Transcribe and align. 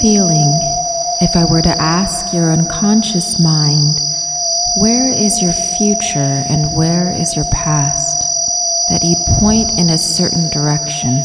Feeling 0.00 0.58
if 1.20 1.36
I 1.36 1.44
were 1.44 1.60
to 1.60 1.78
ask 1.78 2.32
your 2.32 2.50
unconscious 2.50 3.38
mind, 3.38 4.00
where 4.76 5.12
is 5.12 5.42
your 5.42 5.52
future 5.52 6.42
and 6.48 6.74
where 6.74 7.14
is 7.20 7.36
your 7.36 7.44
past, 7.52 8.16
that 8.88 9.04
you'd 9.04 9.18
point 9.38 9.78
in 9.78 9.90
a 9.90 9.98
certain 9.98 10.48
direction, 10.48 11.22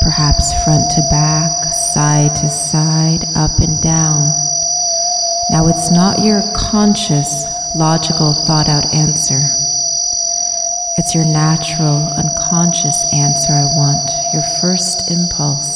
perhaps 0.00 0.52
front 0.62 0.88
to 0.92 1.00
back, 1.10 1.72
side 1.72 2.36
to 2.36 2.48
side, 2.48 3.26
up 3.34 3.58
and 3.58 3.82
down. 3.82 4.22
Now 5.50 5.66
it's 5.66 5.90
not 5.90 6.24
your 6.24 6.42
conscious, 6.54 7.44
logical, 7.74 8.34
thought 8.34 8.68
out 8.68 8.94
answer. 8.94 9.50
It's 10.96 11.12
your 11.12 11.24
natural, 11.24 12.06
unconscious 12.16 13.02
answer 13.12 13.52
I 13.52 13.64
want, 13.74 14.12
your 14.32 14.44
first 14.60 15.10
impulse. 15.10 15.73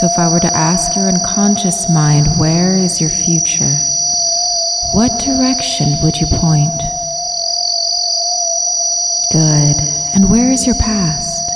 So 0.00 0.06
if 0.06 0.18
I 0.18 0.28
were 0.28 0.40
to 0.40 0.56
ask 0.56 0.96
your 0.96 1.08
unconscious 1.08 1.86
mind, 1.90 2.38
where 2.38 2.74
is 2.74 3.02
your 3.02 3.10
future? 3.10 3.76
What 4.92 5.18
direction 5.18 6.00
would 6.00 6.18
you 6.18 6.26
point? 6.26 6.80
Good. 9.30 9.76
And 10.14 10.30
where 10.30 10.50
is 10.50 10.64
your 10.64 10.76
past? 10.76 11.52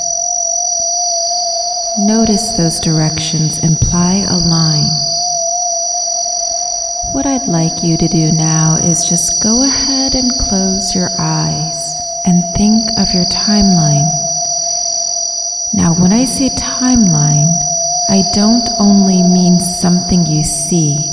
Notice 1.97 2.51
those 2.51 2.81
directions 2.81 3.61
imply 3.61 4.27
a 4.29 4.37
line. 4.37 4.93
What 7.15 7.25
I'd 7.25 7.49
like 7.49 7.83
you 7.83 7.97
to 7.97 8.09
do 8.09 8.31
now 8.31 8.77
is 8.77 9.09
just 9.09 9.41
go 9.41 9.63
ahead 9.63 10.15
and 10.15 10.39
close 10.39 10.95
your 10.95 11.09
eyes 11.19 11.97
and 12.27 12.45
think 12.55 12.91
of 12.99 13.15
your 13.15 13.25
timeline. 13.25 14.13
Now, 15.73 15.95
when 15.95 16.13
I 16.13 16.27
say 16.27 16.51
timeline, 16.51 17.64
I 18.07 18.23
don't 18.33 18.69
only 18.79 19.23
mean 19.23 19.61
something 19.61 20.27
you 20.27 20.43
see, 20.43 21.11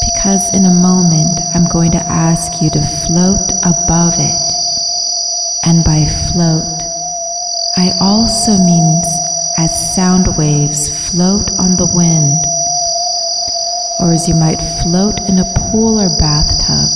because 0.00 0.50
in 0.54 0.64
a 0.64 0.74
moment 0.74 1.40
I'm 1.54 1.64
going 1.64 1.92
to 1.92 2.06
ask 2.06 2.62
you 2.62 2.70
to 2.70 2.80
float 2.80 3.52
above 3.62 4.14
it. 4.16 4.54
And 5.62 5.84
by 5.84 6.06
float, 6.06 6.82
I 7.76 7.96
also 8.00 8.56
mean 8.58 9.02
as 9.56 9.94
sound 9.94 10.36
waves 10.36 10.88
float 11.10 11.52
on 11.58 11.76
the 11.76 11.86
wind, 11.86 12.46
or 14.00 14.12
as 14.12 14.26
you 14.26 14.34
might 14.34 14.60
float 14.82 15.20
in 15.28 15.38
a 15.38 15.52
pool 15.54 16.00
or 16.00 16.08
bathtub. 16.08 16.88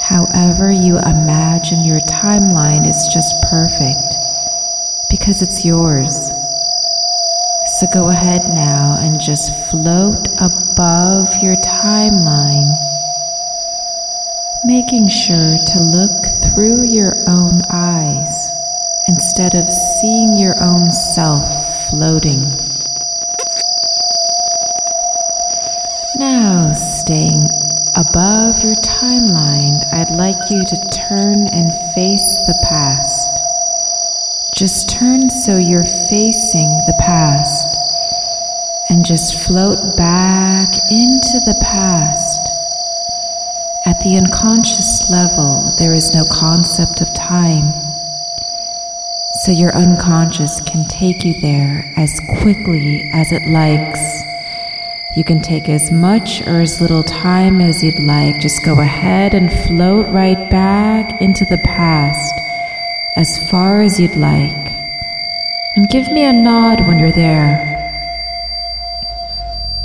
However, 0.00 0.72
you 0.72 0.98
imagine 0.98 1.84
your 1.84 2.00
timeline 2.00 2.86
is 2.88 3.08
just 3.12 3.40
perfect 3.42 4.16
because 5.10 5.42
it's 5.42 5.64
yours. 5.64 6.32
So 7.80 7.88
go 7.88 8.08
ahead 8.10 8.44
now 8.54 8.98
and 9.00 9.20
just 9.20 9.52
float 9.68 10.28
above 10.38 11.42
your 11.42 11.56
timeline, 11.56 12.70
making 14.62 15.08
sure 15.08 15.58
to 15.58 15.80
look 15.80 16.24
through 16.40 16.84
your 16.84 17.16
own 17.26 17.62
eyes 17.70 18.48
instead 19.08 19.56
of 19.56 19.68
seeing 19.72 20.38
your 20.38 20.54
own 20.62 20.92
self 20.92 21.90
floating. 21.90 22.42
Now, 26.14 26.70
staying 26.74 27.42
above 27.96 28.62
your 28.62 28.76
timeline, 28.76 29.84
I'd 29.92 30.14
like 30.14 30.48
you 30.48 30.64
to 30.64 30.76
turn 31.08 31.48
and 31.48 31.72
face 31.92 32.36
the 32.46 32.56
past. 32.62 33.30
Just 34.54 34.88
turn 34.88 35.28
so 35.28 35.56
you're 35.56 35.84
facing 36.08 36.68
the 36.86 36.94
past 37.00 37.63
and 38.88 39.04
just 39.04 39.46
float 39.46 39.96
back 39.96 40.74
into 40.90 41.40
the 41.46 41.56
past. 41.60 42.40
At 43.86 44.00
the 44.00 44.16
unconscious 44.16 45.10
level, 45.10 45.74
there 45.78 45.94
is 45.94 46.14
no 46.14 46.24
concept 46.24 47.00
of 47.00 47.12
time. 47.14 47.72
So 49.32 49.52
your 49.52 49.74
unconscious 49.74 50.60
can 50.60 50.86
take 50.86 51.24
you 51.24 51.40
there 51.40 51.92
as 51.96 52.18
quickly 52.40 53.10
as 53.12 53.32
it 53.32 53.46
likes. 53.48 54.22
You 55.16 55.24
can 55.24 55.42
take 55.42 55.68
as 55.68 55.92
much 55.92 56.40
or 56.46 56.60
as 56.60 56.80
little 56.80 57.02
time 57.02 57.60
as 57.60 57.84
you'd 57.84 58.00
like. 58.00 58.40
Just 58.40 58.64
go 58.64 58.80
ahead 58.80 59.34
and 59.34 59.52
float 59.66 60.06
right 60.08 60.50
back 60.50 61.20
into 61.20 61.44
the 61.44 61.58
past 61.58 62.34
as 63.16 63.38
far 63.50 63.82
as 63.82 64.00
you'd 64.00 64.16
like. 64.16 64.72
And 65.76 65.88
give 65.88 66.10
me 66.10 66.24
a 66.24 66.32
nod 66.32 66.86
when 66.86 66.98
you're 66.98 67.12
there. 67.12 67.73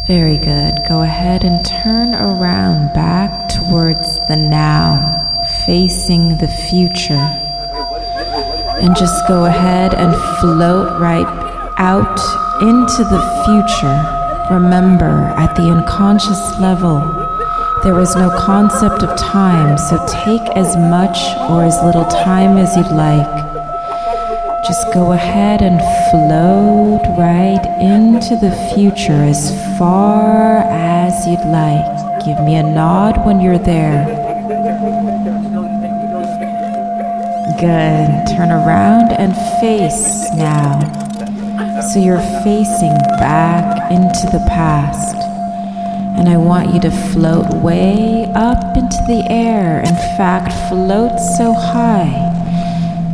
Very 0.09 0.37
good. 0.39 0.73
Go 0.87 1.03
ahead 1.03 1.43
and 1.43 1.63
turn 1.63 2.15
around 2.15 2.91
back 2.95 3.47
towards 3.47 4.17
the 4.27 4.35
now, 4.35 5.45
facing 5.67 6.35
the 6.39 6.47
future. 6.47 7.29
And 8.81 8.95
just 8.95 9.27
go 9.27 9.45
ahead 9.45 9.93
and 9.93 10.11
float 10.39 10.99
right 10.99 11.27
out 11.77 12.19
into 12.59 13.03
the 13.03 13.21
future. 13.45 14.51
Remember, 14.51 15.31
at 15.37 15.53
the 15.55 15.69
unconscious 15.69 16.57
level, 16.59 17.01
there 17.83 17.99
is 17.99 18.15
no 18.15 18.35
concept 18.35 19.03
of 19.03 19.15
time, 19.15 19.77
so 19.77 20.03
take 20.25 20.41
as 20.57 20.75
much 20.75 21.19
or 21.51 21.63
as 21.63 21.79
little 21.83 22.05
time 22.05 22.57
as 22.57 22.75
you'd 22.75 22.87
like. 22.87 23.48
Just 24.69 24.93
go 24.93 25.13
ahead 25.13 25.63
and 25.63 25.79
float 26.11 27.01
right 27.17 27.65
into 27.81 28.35
the 28.35 28.51
future 28.75 29.23
as 29.23 29.49
far 29.79 30.57
as 30.57 31.25
you'd 31.25 31.43
like. 31.49 32.23
Give 32.23 32.39
me 32.45 32.53
a 32.53 32.61
nod 32.61 33.25
when 33.25 33.41
you're 33.41 33.57
there. 33.57 34.05
Good. 37.57 38.37
Turn 38.37 38.51
around 38.51 39.11
and 39.13 39.33
face 39.59 40.29
now. 40.35 40.77
So 41.91 41.99
you're 41.99 42.21
facing 42.43 42.95
back 43.17 43.91
into 43.91 44.27
the 44.31 44.45
past. 44.49 45.15
And 46.19 46.29
I 46.29 46.37
want 46.37 46.75
you 46.75 46.79
to 46.81 46.91
float 46.91 47.51
way 47.63 48.31
up 48.35 48.77
into 48.77 49.03
the 49.07 49.25
air. 49.31 49.79
In 49.79 49.95
fact, 50.15 50.53
float 50.69 51.17
so 51.17 51.53
high. 51.53 52.38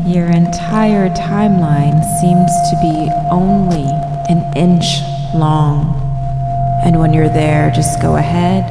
Your 0.06 0.28
entire 0.28 1.10
timeline 1.10 2.00
seems 2.22 2.52
to 2.70 2.78
be 2.80 3.10
only 3.32 3.86
an 4.30 4.54
inch 4.56 5.02
long. 5.34 6.00
And 6.86 7.00
when 7.00 7.12
you're 7.12 7.28
there, 7.28 7.72
just 7.72 8.00
go 8.04 8.16
ahead 8.16 8.70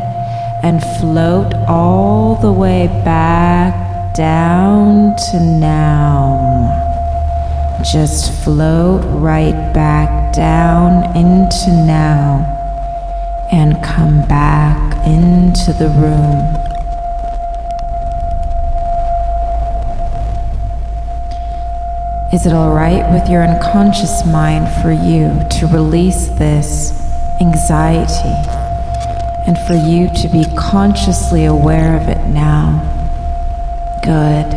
and 0.63 0.81
float 1.01 1.53
all 1.67 2.37
the 2.37 2.53
way 2.53 2.87
back 3.05 4.15
down 4.15 5.17
to 5.33 5.41
now. 5.41 6.71
Just 7.83 8.33
float 8.45 9.03
right 9.21 9.75
back 9.75 10.33
down 10.33 11.17
into 11.17 11.71
now 11.85 12.47
and 13.51 13.83
come 13.83 14.23
back 14.29 15.05
into 15.05 15.73
the 15.73 15.89
room. 15.99 16.64
Is 22.35 22.47
it 22.47 22.53
alright 22.53 23.09
with 23.13 23.31
your 23.31 23.45
unconscious 23.45 24.27
mind 24.27 24.67
for 24.83 24.91
you 24.91 25.31
to 25.61 25.73
release 25.73 26.27
this 26.31 26.91
anxiety 27.41 28.35
and 29.47 29.57
for 29.69 29.75
you 29.75 30.09
to 30.21 30.29
be 30.33 30.45
consciously 30.59 31.45
aware 31.45 31.95
of 31.95 32.09
it 32.09 32.27
now? 32.35 32.83
Good. 34.03 34.53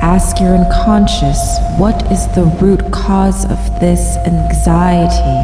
Ask 0.00 0.38
your 0.38 0.54
unconscious 0.54 1.58
what 1.80 2.00
is 2.12 2.28
the 2.36 2.44
root 2.62 2.92
cause 2.92 3.44
of 3.44 3.58
this 3.80 4.16
anxiety, 4.18 5.42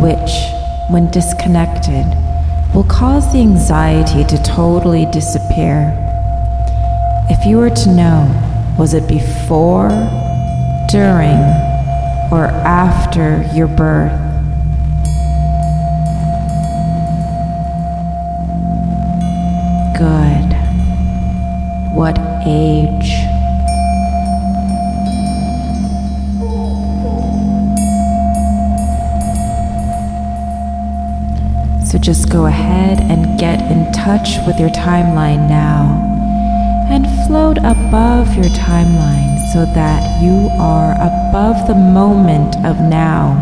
which 0.00 0.32
when 0.88 1.10
disconnected, 1.10 2.06
will 2.74 2.88
cause 2.88 3.30
the 3.34 3.40
anxiety 3.40 4.24
to 4.34 4.42
totally 4.44 5.04
disappear. 5.12 5.92
If 7.28 7.44
you 7.44 7.58
were 7.58 7.68
to 7.68 7.94
know, 7.94 8.74
was 8.78 8.94
it 8.94 9.06
before, 9.06 9.90
during, 10.90 11.38
or 12.32 12.46
after 12.66 13.48
your 13.54 13.68
birth? 13.68 14.10
Good. 19.96 20.50
What 21.94 22.18
age? 22.44 23.12
So 31.86 31.98
just 31.98 32.30
go 32.30 32.46
ahead 32.46 32.98
and 33.00 33.38
get 33.38 33.60
in 33.70 33.92
touch 33.92 34.38
with 34.44 34.58
your 34.58 34.70
timeline 34.70 35.48
now 35.48 36.06
and 36.90 37.06
float 37.28 37.58
above 37.58 38.34
your 38.34 38.46
timeline 38.46 39.39
so 39.52 39.64
that 39.74 40.22
you 40.22 40.48
are 40.60 40.92
above 40.94 41.66
the 41.66 41.74
moment 41.74 42.54
of 42.64 42.78
now 42.80 43.34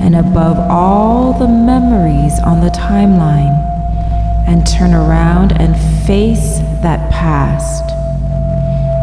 and 0.00 0.16
above 0.16 0.56
all 0.70 1.38
the 1.38 1.46
memories 1.46 2.40
on 2.40 2.60
the 2.60 2.70
timeline, 2.70 3.52
and 4.48 4.66
turn 4.66 4.94
around 4.94 5.52
and 5.52 5.76
face 6.06 6.58
that 6.80 7.12
past. 7.12 7.84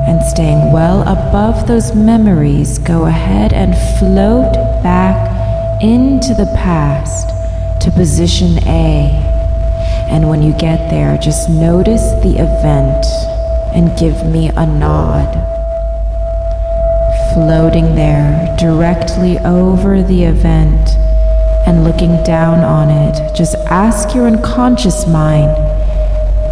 And 0.10 0.24
staying 0.24 0.72
well 0.74 1.02
above 1.04 1.68
those 1.68 1.94
memories, 1.94 2.80
go 2.80 3.06
ahead 3.06 3.54
and 3.54 3.76
float 4.00 4.54
back 4.82 5.84
into 5.84 6.34
the 6.34 6.52
past 6.56 7.30
to 7.84 7.92
position 7.92 8.58
A. 8.68 9.12
And 10.10 10.28
when 10.28 10.42
you 10.42 10.54
get 10.54 10.90
there, 10.90 11.20
just 11.20 11.48
notice 11.48 12.14
the 12.24 12.38
event 12.40 13.06
and 13.76 13.96
give 14.00 14.26
me 14.26 14.50
a 14.50 14.66
nod 14.66 15.57
floating 17.38 17.94
there 17.94 18.56
directly 18.58 19.38
over 19.46 20.02
the 20.02 20.24
event 20.24 20.90
and 21.68 21.84
looking 21.84 22.24
down 22.24 22.62
on 22.62 22.90
it, 22.90 23.36
just 23.36 23.54
ask 23.70 24.16
your 24.16 24.26
unconscious 24.26 25.06
mind 25.06 25.52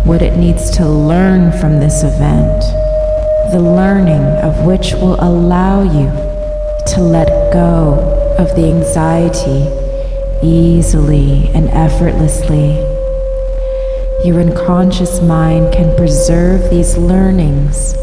what 0.05 0.21
it 0.21 0.37
needs 0.37 0.69
to 0.69 0.87
learn 0.87 1.51
from 1.59 1.79
this 1.79 2.03
event, 2.03 2.61
the 3.51 3.59
learning 3.59 4.21
of 4.43 4.63
which 4.63 4.93
will 4.93 5.15
allow 5.21 5.81
you 5.81 6.05
to 6.93 7.01
let 7.01 7.29
go 7.51 8.35
of 8.37 8.55
the 8.55 8.67
anxiety 8.67 9.65
easily 10.43 11.49
and 11.55 11.67
effortlessly. 11.69 12.75
Your 14.23 14.39
unconscious 14.39 15.19
mind 15.19 15.73
can 15.73 15.97
preserve 15.97 16.69
these 16.69 16.95
learnings 16.95 17.95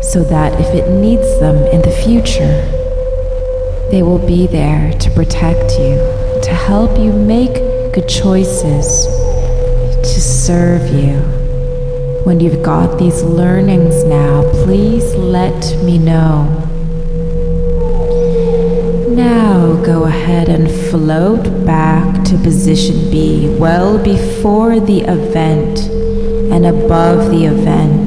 so 0.00 0.22
that 0.24 0.60
if 0.60 0.74
it 0.74 0.90
needs 0.90 1.40
them 1.40 1.56
in 1.66 1.82
the 1.82 1.90
future, 1.90 2.62
they 3.90 4.02
will 4.02 4.18
be 4.18 4.46
there 4.46 4.92
to 4.98 5.10
protect 5.10 5.78
you, 5.78 5.96
to 6.42 6.50
help 6.50 6.98
you 6.98 7.12
make 7.12 7.54
good 7.92 8.08
choices, 8.08 9.06
to 10.02 10.20
serve 10.20 10.88
you. 10.92 11.14
When 12.24 12.40
you've 12.40 12.62
got 12.62 12.98
these 12.98 13.22
learnings 13.22 14.04
now, 14.04 14.42
please 14.64 15.14
let 15.14 15.76
me 15.84 15.98
know. 15.98 16.44
Now 19.10 19.82
go 19.84 20.04
ahead 20.04 20.48
and 20.48 20.70
float 20.90 21.64
back 21.64 22.24
to 22.24 22.36
position 22.38 23.10
B, 23.10 23.56
well 23.58 23.96
before 24.02 24.80
the 24.80 25.02
event 25.02 25.88
and 26.52 26.66
above 26.66 27.30
the 27.30 27.44
event 27.44 28.05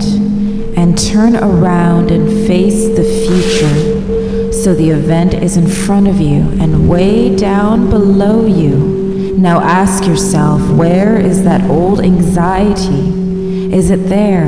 and 0.90 0.98
turn 0.98 1.36
around 1.36 2.10
and 2.10 2.48
face 2.48 2.88
the 2.98 3.04
future 3.04 4.52
so 4.52 4.74
the 4.74 4.90
event 4.90 5.36
is 5.36 5.56
in 5.56 5.68
front 5.68 6.08
of 6.08 6.20
you 6.20 6.42
and 6.60 6.90
way 6.90 7.36
down 7.36 7.92
below 7.92 8.48
you. 8.48 9.36
Now 9.38 9.62
ask 9.62 10.08
yourself 10.08 10.68
where 10.72 11.20
is 11.20 11.44
that 11.44 11.62
old 11.70 12.00
anxiety? 12.02 13.72
Is 13.72 13.92
it 13.92 14.10
there 14.10 14.48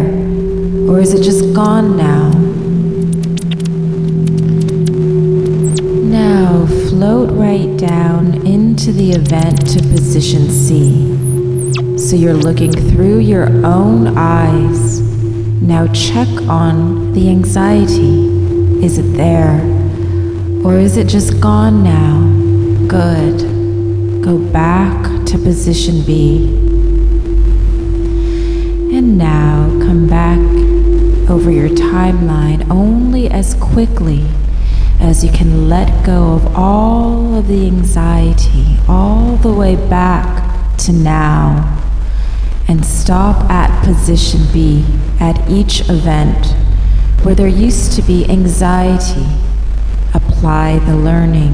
or 0.90 1.00
is 1.00 1.14
it 1.14 1.22
just 1.22 1.54
gone 1.54 1.96
now? 1.96 2.32
Now 6.10 6.66
float 6.90 7.30
right 7.34 7.78
down 7.78 8.48
into 8.48 8.92
the 8.92 9.12
event 9.12 9.60
to 9.74 9.80
position 9.90 10.50
C. 10.50 12.00
So 12.00 12.16
you're 12.16 12.34
looking 12.34 12.72
through 12.72 13.20
your 13.20 13.46
own 13.64 14.18
eyes 14.18 15.11
now 15.62 15.86
check 15.94 16.28
on 16.50 17.14
the 17.14 17.30
anxiety. 17.30 18.26
Is 18.84 18.98
it 18.98 19.16
there? 19.16 19.62
Or 20.66 20.76
is 20.76 20.98
it 20.98 21.08
just 21.08 21.40
gone 21.40 21.84
now? 21.84 22.20
Good. 22.88 24.24
Go 24.24 24.40
back 24.40 25.26
to 25.28 25.38
position 25.38 26.02
B. 26.04 26.48
And 28.98 29.20
now 29.20 29.68
come 29.86 30.08
back 30.08 30.40
over 31.30 31.52
your 31.52 31.70
timeline 31.70 32.68
only 32.72 33.30
as 33.30 33.54
quickly 33.54 34.26
as 35.00 35.24
you 35.24 35.32
can 35.32 35.70
let 35.70 36.04
go 36.04 36.34
of 36.34 36.56
all 36.56 37.36
of 37.36 37.48
the 37.48 37.68
anxiety 37.68 38.78
all 38.88 39.36
the 39.38 39.54
way 39.54 39.76
back 39.76 40.76
to 40.78 40.92
now 40.92 41.80
and 42.68 42.84
stop 42.84 43.50
at 43.50 43.84
position 43.86 44.42
B 44.52 44.84
at 45.22 45.50
each 45.50 45.88
event 45.90 46.48
where 47.24 47.34
there 47.34 47.48
used 47.48 47.94
to 47.94 48.02
be 48.02 48.30
anxiety. 48.30 49.26
Apply 50.14 50.80
the 50.80 50.98
learning 50.98 51.54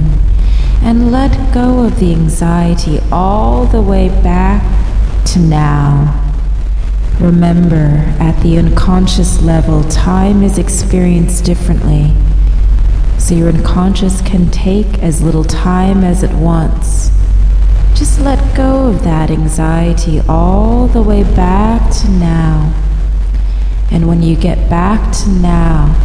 and 0.82 1.12
let 1.12 1.54
go 1.54 1.84
of 1.84 2.00
the 2.00 2.14
anxiety 2.14 3.00
all 3.12 3.66
the 3.66 3.82
way 3.82 4.10
back 4.10 4.64
to 5.26 5.40
now. 5.40 6.24
Remember, 7.20 8.16
at 8.20 8.42
the 8.42 8.58
unconscious 8.58 9.42
level, 9.44 9.84
time 9.84 10.42
is 10.42 10.58
experienced 10.58 11.46
differently. 11.46 12.14
So 13.20 13.36
your 13.36 13.50
unconscious 13.50 14.22
can 14.22 14.50
take 14.50 14.98
as 15.04 15.22
little 15.22 15.44
time 15.44 16.04
as 16.04 16.24
it 16.24 16.32
wants 16.32 17.12
just 17.98 18.20
let 18.20 18.56
go 18.56 18.90
of 18.90 19.04
that 19.04 19.32
anxiety 19.32 20.22
all 20.30 20.86
the 20.86 21.02
way 21.02 21.24
back 21.24 21.92
to 21.92 22.08
now. 22.08 22.87
And 23.90 24.08
when 24.08 24.22
you 24.22 24.36
get 24.36 24.70
back 24.70 25.14
to 25.18 25.30
now, 25.30 25.96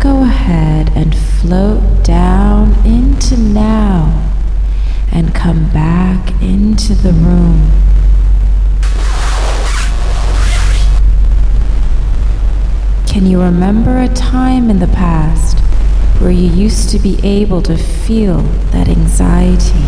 go 0.00 0.22
ahead 0.22 0.90
and 0.94 1.16
float 1.16 2.04
down 2.04 2.74
into 2.86 3.36
now 3.36 4.30
and 5.10 5.34
come 5.34 5.70
back 5.70 6.30
into 6.42 6.94
the 6.94 7.12
room. 7.12 7.70
Can 13.06 13.26
you 13.26 13.40
remember 13.42 13.98
a 13.98 14.08
time 14.08 14.70
in 14.70 14.78
the 14.78 14.86
past 14.86 15.58
where 16.20 16.30
you 16.30 16.48
used 16.48 16.90
to 16.90 16.98
be 16.98 17.18
able 17.22 17.62
to 17.62 17.76
feel 17.76 18.38
that 18.72 18.88
anxiety? 18.88 19.86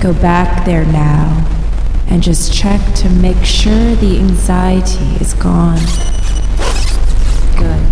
Go 0.00 0.12
back 0.12 0.64
there 0.64 0.84
now 0.84 1.63
and 2.08 2.22
just 2.22 2.52
check 2.52 2.80
to 2.94 3.08
make 3.08 3.44
sure 3.44 3.94
the 3.96 4.18
anxiety 4.18 5.16
is 5.20 5.34
gone. 5.34 5.78
Good. 7.56 7.90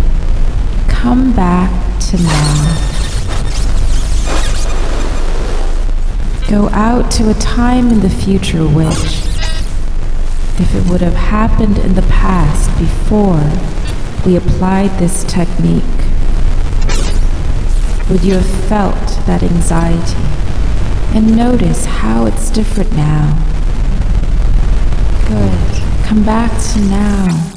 Come 0.89 1.33
back 1.35 1.71
to 2.09 2.17
now. 2.17 2.79
Go 6.49 6.69
out 6.69 7.11
to 7.11 7.29
a 7.29 7.33
time 7.33 7.87
in 7.89 7.99
the 8.01 8.09
future 8.09 8.63
which, 8.67 9.27
if 10.59 10.75
it 10.75 10.89
would 10.89 11.01
have 11.01 11.15
happened 11.15 11.77
in 11.79 11.95
the 11.95 12.03
past 12.03 12.69
before 12.77 13.43
we 14.25 14.37
applied 14.37 14.91
this 14.99 15.23
technique, 15.23 15.83
would 18.09 18.23
you 18.23 18.35
have 18.35 18.67
felt 18.67 19.25
that 19.25 19.41
anxiety? 19.41 20.33
and 21.13 21.37
notice 21.37 21.85
how 21.85 22.25
it's 22.25 22.49
different 22.49 22.91
now. 22.93 23.52
Good. 25.27 26.05
Come 26.05 26.23
back 26.25 26.51
to 26.73 26.79
now. 26.79 27.53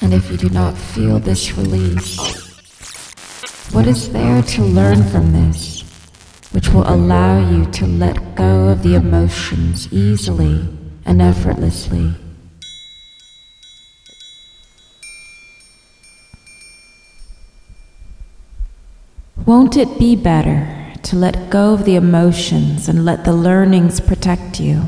And 0.00 0.12
if 0.12 0.30
you 0.30 0.36
do 0.36 0.48
not 0.50 0.76
feel 0.76 1.18
this 1.18 1.56
release, 1.56 2.16
what 3.72 3.86
is 3.86 4.12
there 4.12 4.42
to 4.42 4.62
learn 4.62 5.02
from 5.04 5.32
this, 5.32 5.82
which 6.52 6.68
will 6.68 6.88
allow 6.88 7.38
you 7.50 7.66
to 7.72 7.86
let 7.86 8.34
go 8.34 8.68
of 8.68 8.82
the 8.82 8.94
emotions 8.94 9.92
easily 9.92 10.68
and 11.04 11.22
effortlessly. 11.22 12.14
Won't 19.46 19.76
it 19.76 19.96
be 19.96 20.16
better 20.16 20.66
to 21.04 21.14
let 21.14 21.50
go 21.50 21.72
of 21.72 21.84
the 21.84 21.94
emotions 21.94 22.88
and 22.88 23.04
let 23.04 23.24
the 23.24 23.32
learnings 23.32 24.00
protect 24.00 24.58
you? 24.58 24.82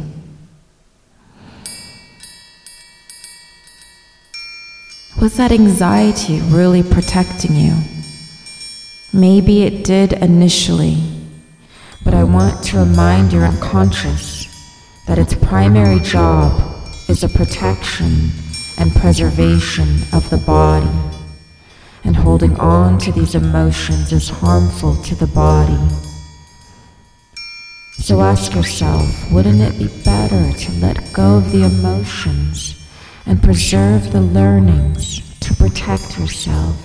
Was 5.21 5.37
that 5.37 5.53
anxiety 5.53 6.41
really 6.41 6.83
protecting 6.83 7.55
you? 7.55 7.73
Maybe 9.13 9.63
it 9.63 9.85
did 9.85 10.15
initially, 10.15 11.05
but 12.05 12.13
I 12.13 12.25
want 12.25 12.61
to 12.65 12.79
remind 12.79 13.33
your 13.33 13.45
unconscious 13.45 14.49
that 15.07 15.21
its 15.21 15.35
primary 15.35 16.01
job 16.01 16.61
is 17.09 17.21
the 17.21 17.29
protection 17.29 18.31
and 18.77 18.91
preservation 18.97 20.03
of 20.13 20.29
the 20.31 20.43
body, 20.45 21.18
and 22.05 22.17
holding 22.17 22.59
on 22.59 22.99
to 22.99 23.13
these 23.13 23.35
emotions 23.35 24.13
is 24.13 24.29
harmful 24.29 24.97
to 25.03 25.15
the 25.15 25.27
body. 25.29 25.79
So 27.99 28.21
ask 28.21 28.55
yourself, 28.55 29.07
wouldn't 29.33 29.61
it 29.61 29.79
be 29.79 29.89
better 30.05 30.53
to 30.53 30.73
let 30.81 31.13
go 31.13 31.37
of 31.39 31.53
the 31.53 31.65
emotions 31.65 32.89
and 33.27 33.43
preserve 33.43 34.13
the 34.13 34.21
learnings 34.21 35.21
to 35.41 35.55
protect 35.55 36.19
yourself 36.19 36.77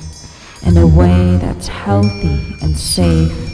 in 0.65 0.77
a 0.77 0.87
way 0.87 1.37
that's 1.37 1.67
healthy 1.67 2.55
and 2.61 2.77
safe? 2.77 3.52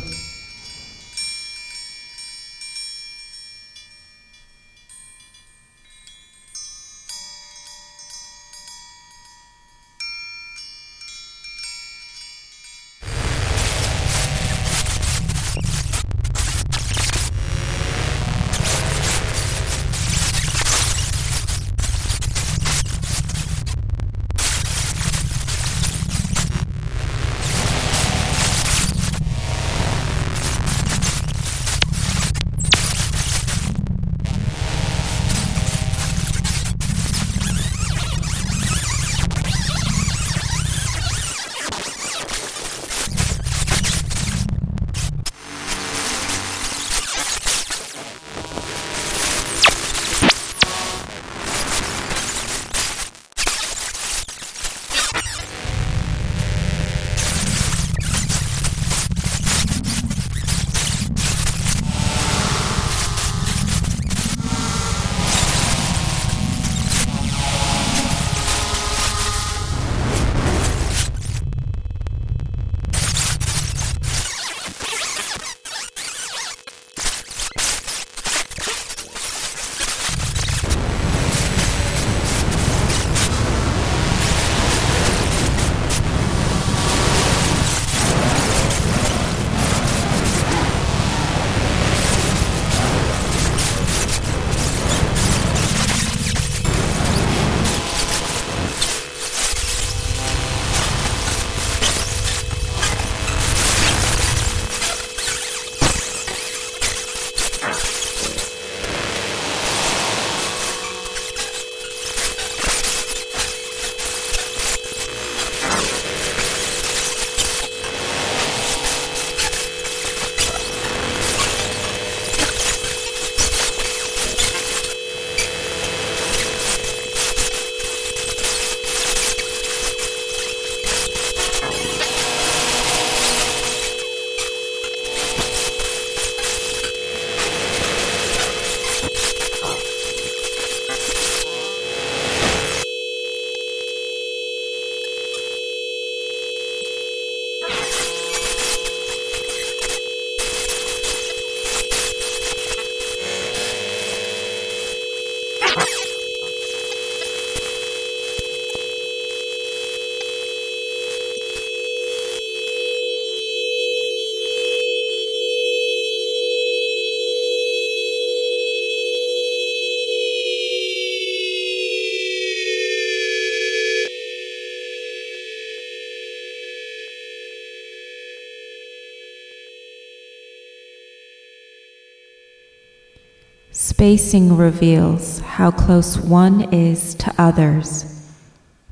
Spacing 183.99 184.55
reveals 184.55 185.39
how 185.39 185.71
close 185.71 186.17
one 186.17 186.73
is 186.73 187.13
to 187.15 187.33
others. 187.37 188.31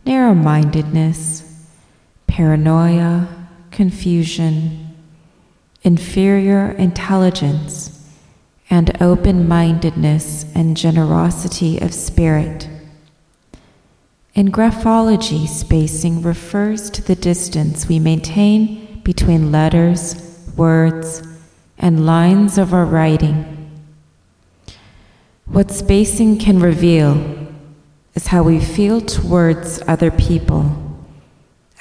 Narrow 0.06 0.34
mindedness, 0.34 1.66
paranoia, 2.28 3.30
confusion, 3.72 4.86
inferior 5.82 6.72
intelligence, 6.72 8.06
and 8.70 9.02
open 9.02 9.48
mindedness 9.48 10.46
and 10.54 10.76
generosity 10.76 11.78
of 11.78 11.94
spirit. 11.94 12.68
In 14.36 14.52
graphology, 14.52 15.48
spacing 15.48 16.22
refers 16.22 16.90
to 16.90 17.02
the 17.02 17.16
distance 17.16 17.88
we 17.88 17.98
maintain 17.98 19.00
between 19.06 19.54
letters, 19.54 20.22
words, 20.58 21.26
and 21.78 22.06
lines 22.06 22.58
of 22.58 22.74
our 22.74 22.84
writing. 22.84 23.54
What 25.50 25.72
spacing 25.72 26.40
can 26.40 26.60
reveal 26.60 27.48
is 28.16 28.28
how 28.28 28.44
we 28.44 28.60
feel 28.60 29.00
towards 29.00 29.82
other 29.88 30.12
people, 30.12 30.76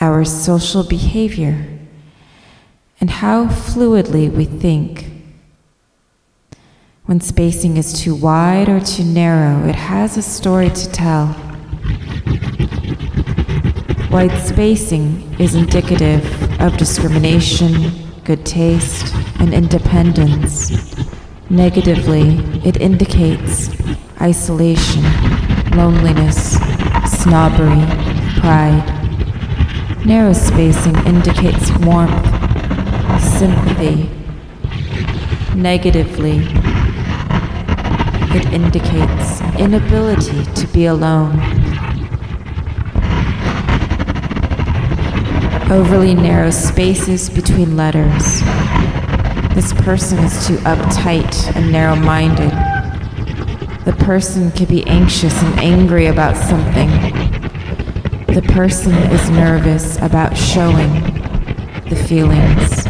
our 0.01 0.25
social 0.25 0.85
behavior, 0.85 1.67
and 3.01 3.11
how 3.11 3.47
fluidly 3.47 4.33
we 4.33 4.45
think. 4.45 5.11
When 7.07 7.21
spacing 7.21 7.77
is 7.77 8.01
too 8.01 8.15
wide 8.15 8.69
or 8.69 8.81
too 8.81 9.05
narrow, 9.05 9.67
it 9.69 9.75
has 9.75 10.17
a 10.17 10.23
story 10.23 10.71
to 10.71 10.93
tell. 10.93 11.27
Wide 14.13 14.39
spacing 14.47 15.35
is 15.41 15.57
indicative 15.57 16.25
of 16.61 16.77
discrimination, 16.77 17.93
good 18.25 18.47
taste, 18.47 19.13
and 19.41 19.53
independence. 19.53 20.96
Negatively, 21.49 22.39
it 22.65 22.77
indicates 22.79 23.71
isolation, 24.21 25.05
loneliness, 25.77 26.59
snobbery, 27.23 27.87
pride. 28.41 28.83
Narrow 30.05 30.33
spacing 30.33 30.97
indicates 31.07 31.71
warmth, 31.79 32.27
sympathy. 33.39 34.11
Negatively, 35.55 36.41
it 38.35 38.53
indicates 38.53 39.41
inability 39.57 40.45
to 40.53 40.67
be 40.73 40.87
alone. 40.87 41.39
Overly 45.71 46.17
narrow 46.17 46.51
spaces 46.51 47.31
between 47.31 47.77
letters 47.77 48.43
this 49.57 49.73
person 49.73 50.19
is 50.19 50.47
too 50.47 50.57
uptight 50.59 51.57
and 51.57 51.73
narrow 51.73 51.97
minded. 51.97 52.51
The 53.87 53.97
person 54.01 54.51
could 54.51 54.69
be 54.69 54.87
anxious 54.87 55.33
and 55.43 55.59
angry 55.61 56.09
about 56.09 56.37
something. 56.37 56.91
The 58.27 58.43
person 58.53 58.93
is 58.93 59.31
nervous 59.31 59.97
about 60.03 60.37
showing 60.37 60.93
the 61.89 61.97
feelings. 62.07 62.85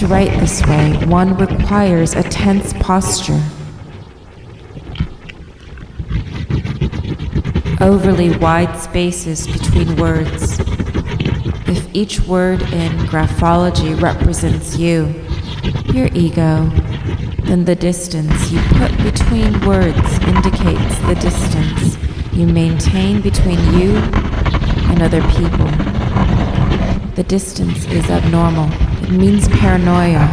To 0.00 0.08
write 0.08 0.36
this 0.40 0.66
way, 0.66 0.96
one 1.06 1.36
requires 1.36 2.14
a 2.14 2.24
tense 2.24 2.72
posture. 2.80 3.40
Overly 7.80 8.36
wide 8.38 8.76
spaces 8.80 9.46
between 9.46 9.94
words. 9.94 10.58
If 11.68 11.86
each 11.94 12.18
word 12.22 12.62
in 12.62 12.90
graphology 13.06 14.00
represents 14.02 14.76
you, 14.76 15.27
your 15.94 16.08
ego, 16.14 16.70
then 17.44 17.64
the 17.64 17.74
distance 17.74 18.50
you 18.50 18.60
put 18.78 18.90
between 19.02 19.60
words 19.66 20.18
indicates 20.24 20.98
the 21.00 21.16
distance 21.20 21.96
you 22.32 22.46
maintain 22.46 23.20
between 23.20 23.58
you 23.74 23.96
and 24.90 25.02
other 25.02 25.22
people. 25.32 25.66
The 27.14 27.24
distance 27.26 27.84
is 27.86 28.10
abnormal. 28.10 28.68
It 29.02 29.10
means 29.10 29.48
paranoia, 29.48 30.26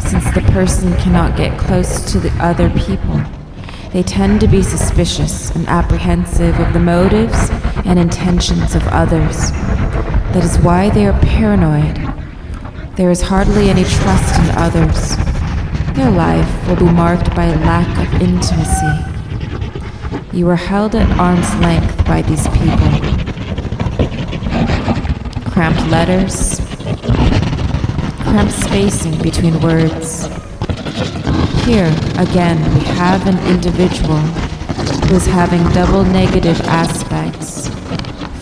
since 0.00 0.24
the 0.34 0.42
person 0.52 0.94
cannot 0.96 1.36
get 1.36 1.58
close 1.58 2.12
to 2.12 2.18
the 2.18 2.30
other 2.42 2.68
people. 2.70 3.20
They 3.92 4.02
tend 4.02 4.40
to 4.40 4.48
be 4.48 4.62
suspicious 4.62 5.50
and 5.54 5.68
apprehensive 5.68 6.58
of 6.58 6.72
the 6.72 6.80
motives 6.80 7.48
and 7.86 7.98
intentions 7.98 8.74
of 8.74 8.86
others. 8.88 9.52
That 10.32 10.44
is 10.44 10.58
why 10.58 10.90
they 10.90 11.06
are 11.06 11.18
paranoid. 11.20 12.13
There 12.96 13.10
is 13.10 13.22
hardly 13.22 13.70
any 13.70 13.82
trust 13.82 14.38
in 14.38 14.50
others. 14.56 15.16
Their 15.96 16.12
life 16.12 16.68
will 16.68 16.76
be 16.76 16.84
marked 16.84 17.34
by 17.34 17.46
a 17.46 17.58
lack 17.58 17.88
of 17.98 18.22
intimacy. 18.22 20.36
You 20.36 20.48
are 20.48 20.54
held 20.54 20.94
at 20.94 21.10
arm's 21.18 21.52
length 21.56 22.06
by 22.06 22.22
these 22.22 22.46
people. 22.50 22.88
Cramped 25.50 25.84
letters, 25.90 26.60
cramped 28.22 28.52
spacing 28.52 29.20
between 29.20 29.60
words. 29.60 30.26
Here, 31.64 31.92
again, 32.16 32.62
we 32.74 32.80
have 32.94 33.26
an 33.26 33.40
individual 33.52 34.20
who 35.08 35.16
is 35.16 35.26
having 35.26 35.64
double 35.72 36.04
negative 36.04 36.60
aspects. 36.60 37.66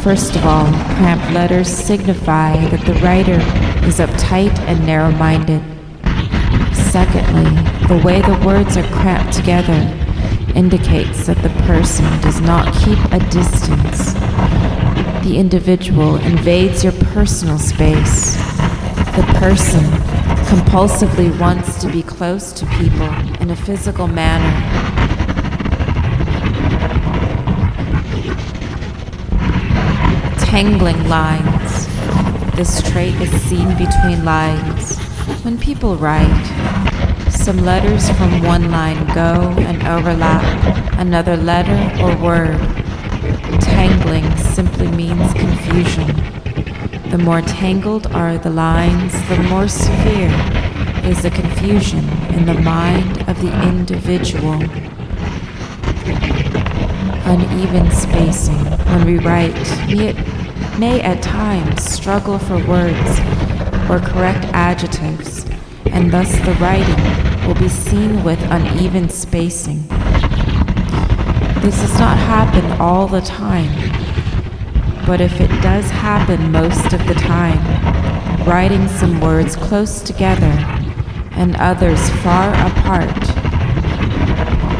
First 0.02 0.36
of 0.36 0.44
all, 0.44 0.66
cramped 0.96 1.32
letters 1.32 1.68
signify 1.68 2.58
that 2.68 2.84
the 2.84 2.92
writer 3.00 3.40
is 3.84 3.98
uptight 3.98 4.56
and 4.60 4.84
narrow 4.86 5.10
minded. 5.12 5.62
Secondly, 6.74 7.50
the 7.88 8.02
way 8.04 8.20
the 8.20 8.40
words 8.46 8.76
are 8.76 8.86
cramped 8.88 9.32
together 9.34 9.72
indicates 10.54 11.26
that 11.26 11.42
the 11.42 11.48
person 11.64 12.04
does 12.20 12.40
not 12.40 12.72
keep 12.74 12.98
a 13.12 13.18
distance. 13.30 14.12
The 15.24 15.36
individual 15.36 16.16
invades 16.16 16.84
your 16.84 16.92
personal 17.14 17.58
space. 17.58 18.34
The 19.16 19.24
person 19.38 19.84
compulsively 20.46 21.38
wants 21.38 21.80
to 21.80 21.90
be 21.90 22.02
close 22.02 22.52
to 22.52 22.66
people 22.66 23.08
in 23.40 23.50
a 23.50 23.56
physical 23.56 24.06
manner. 24.06 24.52
Tangling 30.38 31.08
lines. 31.08 31.61
This 32.54 32.82
trait 32.82 33.14
is 33.14 33.30
seen 33.42 33.68
between 33.78 34.24
lines. 34.24 34.98
When 35.42 35.58
people 35.58 35.96
write, 35.96 36.44
some 37.30 37.56
letters 37.58 38.10
from 38.10 38.42
one 38.42 38.70
line 38.70 39.06
go 39.14 39.54
and 39.58 39.82
overlap 39.84 40.44
another 40.98 41.36
letter 41.36 41.78
or 42.02 42.14
word. 42.22 42.58
Tangling 43.60 44.36
simply 44.36 44.88
means 44.88 45.32
confusion. 45.32 46.06
The 47.10 47.18
more 47.18 47.40
tangled 47.40 48.06
are 48.08 48.36
the 48.36 48.50
lines, 48.50 49.12
the 49.28 49.42
more 49.44 49.66
severe 49.66 50.30
is 51.04 51.22
the 51.22 51.30
confusion 51.30 52.08
in 52.34 52.44
the 52.44 52.54
mind 52.54 53.28
of 53.28 53.40
the 53.40 53.52
individual. 53.68 54.62
Uneven 57.24 57.90
spacing 57.90 58.64
when 58.92 59.06
we 59.06 59.18
write 59.18 59.54
may, 59.88 60.12
may 60.78 61.00
at 61.02 61.22
times 61.22 61.84
struggle 61.84 62.38
for 62.38 62.56
words 62.66 63.20
or 63.90 63.98
correct 64.00 64.44
adjectives, 64.54 65.46
and 65.86 66.10
thus 66.10 66.30
the 66.40 66.56
writing 66.60 67.46
will 67.46 67.54
be 67.54 67.68
seen 67.68 68.24
with 68.24 68.40
uneven 68.50 69.08
spacing. 69.08 69.86
This 71.60 71.80
does 71.80 71.98
not 71.98 72.16
happen 72.16 72.64
all 72.80 73.06
the 73.06 73.20
time, 73.20 73.70
but 75.06 75.20
if 75.20 75.40
it 75.40 75.50
does 75.62 75.90
happen 75.90 76.50
most 76.50 76.92
of 76.92 77.06
the 77.06 77.14
time, 77.14 77.60
writing 78.46 78.88
some 78.88 79.20
words 79.20 79.54
close 79.56 80.00
together 80.00 80.52
and 81.32 81.54
others 81.56 82.10
far 82.22 82.50
apart, 82.66 83.14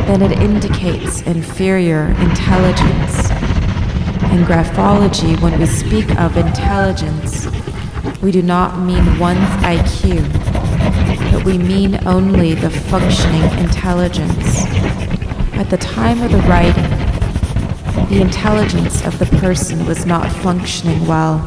then 0.06 0.22
it 0.22 0.32
indicates 0.40 1.22
inferior 1.22 2.06
intelligence. 2.18 3.21
In 4.32 4.44
graphology, 4.44 5.40
when 5.40 5.58
we 5.60 5.66
speak 5.66 6.08
of 6.18 6.36
intelligence, 6.36 7.46
we 8.22 8.32
do 8.32 8.42
not 8.42 8.78
mean 8.80 9.18
one's 9.18 9.38
IQ 9.62 10.52
but 11.32 11.44
we 11.44 11.56
mean 11.56 11.98
only 12.06 12.54
the 12.54 12.68
functioning 12.68 13.42
intelligence. 13.58 14.66
At 15.54 15.70
the 15.70 15.78
time 15.78 16.22
of 16.22 16.30
the 16.30 16.38
writing, 16.42 16.90
the 18.08 18.20
intelligence 18.20 19.04
of 19.06 19.18
the 19.18 19.26
person 19.38 19.86
was 19.86 20.04
not 20.04 20.30
functioning 20.30 21.06
well. 21.06 21.38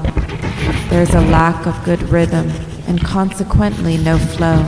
There 0.89 1.03
is 1.03 1.13
a 1.13 1.21
lack 1.21 1.67
of 1.67 1.83
good 1.83 2.01
rhythm 2.09 2.49
and 2.87 2.99
consequently 3.03 3.97
no 3.97 4.17
flow. 4.17 4.63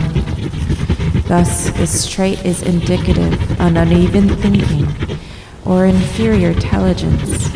Thus, 1.28 1.72
this 1.72 2.08
trait 2.08 2.46
is 2.46 2.62
indicative 2.62 3.34
of 3.60 3.60
uneven 3.60 4.30
thinking 4.30 4.88
or 5.66 5.86
inferior 5.86 6.52
intelligence. 6.52 7.50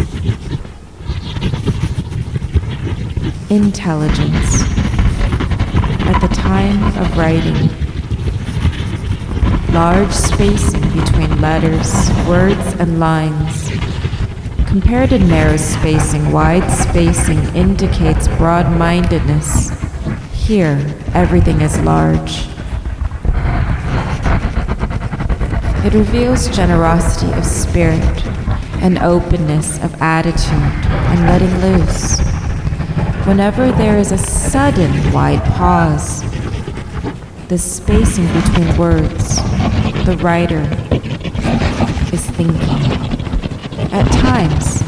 Intelligence 3.51 4.61
at 6.07 6.21
the 6.21 6.29
time 6.33 6.81
of 6.97 7.17
writing. 7.17 7.67
Large 9.73 10.13
spacing 10.13 10.81
between 10.97 11.41
letters, 11.41 11.93
words, 12.29 12.65
and 12.79 12.97
lines. 12.97 13.69
Compared 14.69 15.09
to 15.09 15.19
narrow 15.19 15.57
spacing, 15.57 16.31
wide 16.31 16.65
spacing 16.71 17.39
indicates 17.53 18.29
broad 18.37 18.71
mindedness. 18.77 19.69
Here, 20.31 20.79
everything 21.13 21.59
is 21.59 21.77
large. 21.81 22.47
It 25.85 25.93
reveals 25.93 26.47
generosity 26.55 27.33
of 27.33 27.45
spirit 27.45 28.25
and 28.81 28.97
openness 28.99 29.77
of 29.83 30.01
attitude 30.01 30.53
and 30.53 31.27
letting 31.27 31.57
loose. 31.59 32.20
Whenever 33.25 33.71
there 33.71 33.99
is 33.99 34.11
a 34.11 34.17
sudden 34.17 34.91
wide 35.13 35.43
pause, 35.53 36.23
the 37.49 37.57
spacing 37.57 38.25
between 38.33 38.77
words, 38.77 39.35
the 40.05 40.17
writer 40.21 40.61
is 42.11 42.25
thinking. 42.31 42.81
At 43.93 44.11
times, 44.11 44.81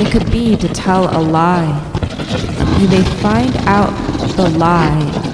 it 0.00 0.10
could 0.10 0.30
be 0.32 0.56
to 0.56 0.68
tell 0.68 1.16
a 1.16 1.22
lie. 1.22 1.70
You 2.80 2.88
may 2.88 3.02
find 3.22 3.56
out 3.68 3.92
the 4.36 4.48
lie 4.50 5.31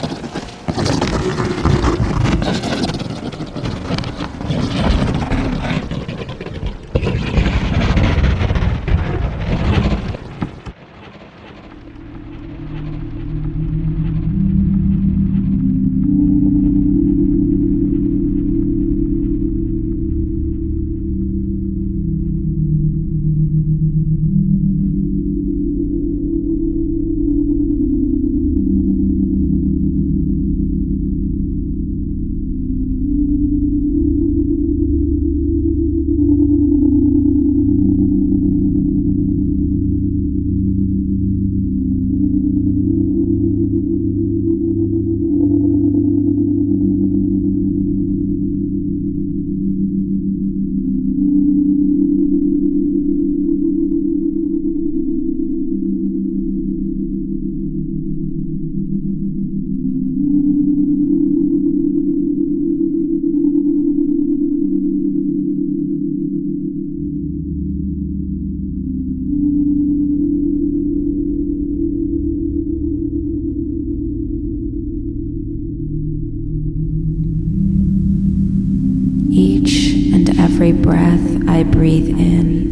I 80.61 81.63
breathe 81.63 82.09
in 82.09 82.67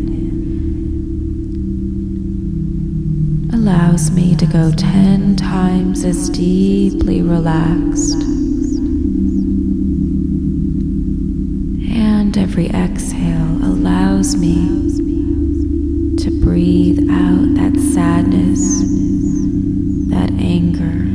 allows 3.55 4.11
me 4.11 4.35
to 4.35 4.45
go 4.45 4.73
10 4.73 5.37
times 5.37 6.05
as 6.05 6.29
deeply 6.31 7.23
relaxed. 7.23 8.21
And 11.95 12.37
every 12.37 12.71
exhale 12.71 13.59
allows 13.63 14.35
me 14.35 14.67
to 16.17 16.31
breathe 16.45 17.09
out 17.09 17.55
that 17.55 17.79
sadness, 17.95 18.81
that 20.11 20.33
anger, 20.41 21.06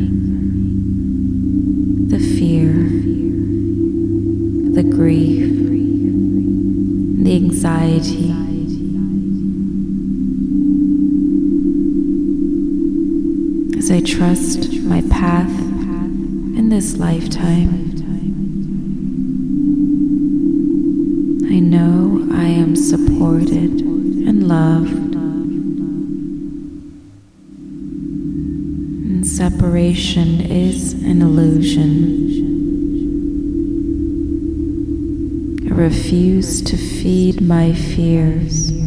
path 15.12 15.50
in 16.58 16.70
this 16.70 16.98
lifetime. 16.98 17.70
I 21.52 21.60
know 21.60 22.28
I 22.32 22.46
am 22.46 22.76
supported 22.76 23.82
and 23.82 24.48
loved. 24.48 25.16
And 29.06 29.28
separation 29.28 30.42
is 30.42 30.94
an 30.94 31.22
illusion. 31.22 31.92
I 35.70 35.74
refuse 35.76 36.62
to 36.64 36.78
feed 36.78 37.42
my 37.42 37.74
fears 37.74 38.81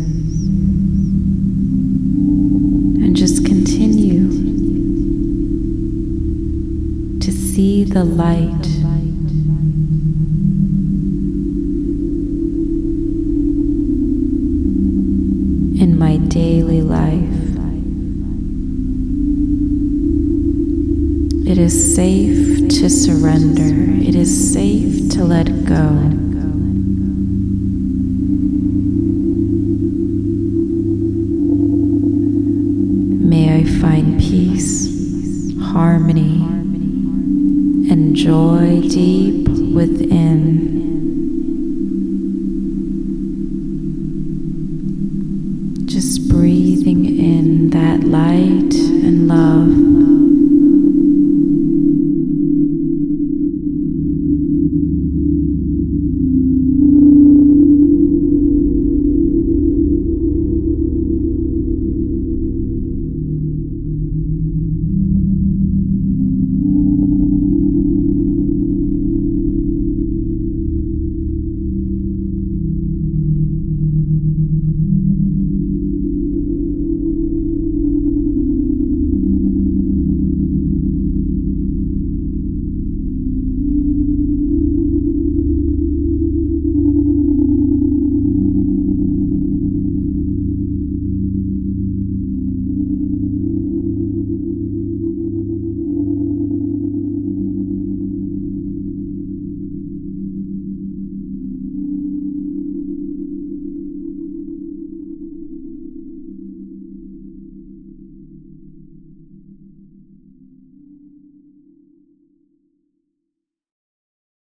the 7.94 8.02
light 8.02 8.66
in 15.80 15.96
my 15.96 16.16
daily 16.16 16.82
life. 16.82 17.12
It 21.46 21.56
is 21.56 21.94
safe 21.94 22.68
to 22.80 22.90
surrender. 22.90 24.02
It 24.04 24.16
is 24.16 24.52
safe 24.52 25.10
to 25.10 25.22
let 25.22 25.64
go. 25.64 26.33